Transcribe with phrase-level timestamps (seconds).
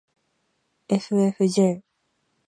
[0.93, 1.67] ｆｆｊ